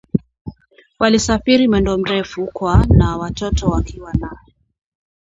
Walisafiri 0.99 1.67
mwendo 1.67 1.97
mrefu 1.97 2.45
kwa 2.53 2.85
na 2.87 3.17
watoto 3.17 3.67
wakiwa 3.67 4.13
na 4.13 4.37